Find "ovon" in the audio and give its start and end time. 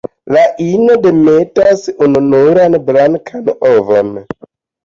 3.75-4.11